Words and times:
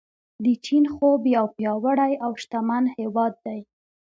د 0.43 0.45
چین 0.65 0.83
خوب 0.93 1.21
یو 1.35 1.45
پیاوړی 1.55 2.13
او 2.25 2.31
شتمن 2.41 2.83
هیواد 2.97 3.33
دی. 3.45 3.59